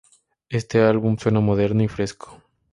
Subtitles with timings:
[0.49, 2.41] Este álbum suena moderno y fresco.